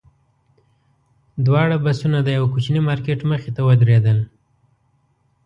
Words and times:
دواړه 1.45 1.75
بسونه 1.85 2.17
د 2.21 2.27
یوه 2.37 2.47
کوچني 2.53 2.81
مارکېټ 2.89 3.19
مخې 3.31 3.49
ته 3.55 3.61
ودرېدل. 3.67 4.17